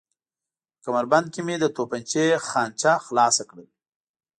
په 0.79 0.79
کمربند 0.85 1.27
کې 1.33 1.41
مې 1.47 1.55
د 1.59 1.65
تومانچې 1.75 2.25
خانچه 2.49 2.93
خلاصه 3.05 3.43
کړل. 3.49 3.67